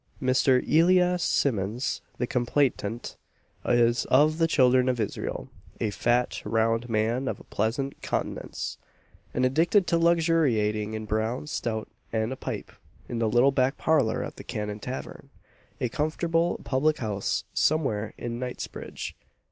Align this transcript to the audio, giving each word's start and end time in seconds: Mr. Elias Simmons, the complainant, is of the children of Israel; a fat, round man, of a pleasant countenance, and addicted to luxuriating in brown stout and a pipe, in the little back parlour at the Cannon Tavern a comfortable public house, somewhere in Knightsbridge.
Mr. 0.19 0.67
Elias 0.67 1.21
Simmons, 1.21 2.01
the 2.17 2.25
complainant, 2.25 3.17
is 3.63 4.05
of 4.05 4.39
the 4.39 4.47
children 4.47 4.89
of 4.89 4.99
Israel; 4.99 5.47
a 5.79 5.91
fat, 5.91 6.41
round 6.43 6.89
man, 6.89 7.27
of 7.27 7.39
a 7.39 7.43
pleasant 7.43 8.01
countenance, 8.01 8.79
and 9.31 9.45
addicted 9.45 9.85
to 9.85 9.99
luxuriating 9.99 10.95
in 10.95 11.05
brown 11.05 11.45
stout 11.45 11.87
and 12.11 12.33
a 12.33 12.35
pipe, 12.35 12.71
in 13.07 13.19
the 13.19 13.29
little 13.29 13.51
back 13.51 13.77
parlour 13.77 14.23
at 14.23 14.37
the 14.37 14.43
Cannon 14.43 14.79
Tavern 14.79 15.29
a 15.79 15.87
comfortable 15.87 16.59
public 16.63 16.97
house, 16.97 17.43
somewhere 17.53 18.15
in 18.17 18.39
Knightsbridge. 18.39 19.15